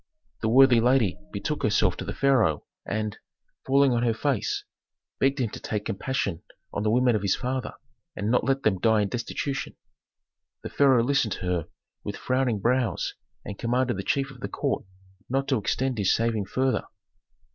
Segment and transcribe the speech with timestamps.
[0.41, 3.19] The worthy lady betook herself to the pharaoh, and,
[3.67, 4.63] falling on her face,
[5.19, 6.41] begged him to take compassion
[6.73, 7.75] on the women of his father,
[8.15, 9.75] and not let them die in destitution.
[10.63, 11.67] The pharaoh listened to her
[12.03, 13.13] with frowning brows
[13.45, 14.85] and commanded the chief of the court
[15.29, 16.85] not to extend his saving farther.